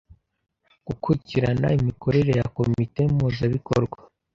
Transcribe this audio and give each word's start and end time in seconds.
Gukurikirana 0.87 1.67
imikorere 1.79 2.31
ya 2.39 2.45
Komite 2.55 3.01
mpuzabikorwa, 3.13 3.97